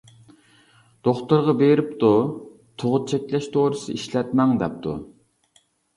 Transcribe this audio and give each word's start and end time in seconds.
دوختۇرغا 1.07 1.53
بېرىپتۇ، 1.59 2.09
تۇغۇت 2.85 3.05
چەكلەش 3.13 3.51
دورىسى 3.57 3.99
ئىشلەتمەڭ 3.99 4.57
دەپتۇ. 4.65 4.95